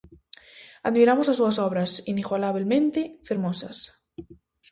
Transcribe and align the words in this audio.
Admiramos 0.87 1.27
as 1.29 1.37
súas 1.39 1.57
obras, 1.67 1.91
inigualabelmente 2.13 3.01
fermosas. 3.27 3.77